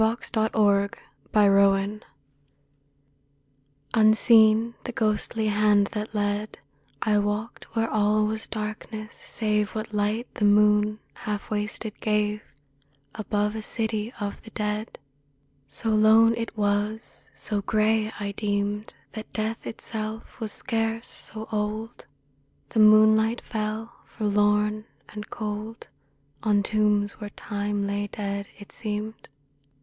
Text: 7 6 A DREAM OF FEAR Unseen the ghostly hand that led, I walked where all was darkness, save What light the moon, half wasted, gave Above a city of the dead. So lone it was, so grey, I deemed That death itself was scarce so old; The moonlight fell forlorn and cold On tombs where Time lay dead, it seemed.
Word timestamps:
7 0.01 0.17
6 0.17 0.29
A 0.35 0.49
DREAM 0.49 0.89
OF 1.31 1.31
FEAR 1.31 2.01
Unseen 3.93 4.73
the 4.85 4.91
ghostly 4.91 5.45
hand 5.49 5.89
that 5.91 6.15
led, 6.15 6.57
I 7.03 7.19
walked 7.19 7.65
where 7.75 7.87
all 7.87 8.25
was 8.25 8.47
darkness, 8.47 9.13
save 9.13 9.75
What 9.75 9.93
light 9.93 10.25
the 10.33 10.45
moon, 10.45 10.99
half 11.13 11.51
wasted, 11.51 11.99
gave 11.99 12.41
Above 13.13 13.53
a 13.55 13.61
city 13.61 14.11
of 14.19 14.41
the 14.41 14.49
dead. 14.49 14.97
So 15.67 15.89
lone 15.89 16.33
it 16.35 16.57
was, 16.57 17.29
so 17.35 17.61
grey, 17.61 18.11
I 18.19 18.31
deemed 18.31 18.95
That 19.11 19.31
death 19.33 19.67
itself 19.67 20.39
was 20.39 20.51
scarce 20.51 21.07
so 21.07 21.47
old; 21.51 22.07
The 22.69 22.79
moonlight 22.79 23.41
fell 23.41 23.93
forlorn 24.07 24.85
and 25.09 25.29
cold 25.29 25.89
On 26.41 26.63
tombs 26.63 27.19
where 27.21 27.29
Time 27.29 27.85
lay 27.85 28.07
dead, 28.07 28.47
it 28.57 28.71
seemed. 28.71 29.29